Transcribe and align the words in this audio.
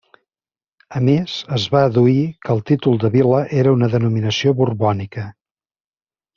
A 0.99 1.01
més, 1.09 1.33
es 1.57 1.67
va 1.75 1.83
adduir 1.89 2.17
que 2.47 2.53
el 2.55 2.63
títol 2.71 2.99
de 3.05 3.13
Vila 3.19 3.45
era 3.65 3.77
una 3.79 3.93
denominació 3.99 4.57
borbònica. 4.65 5.31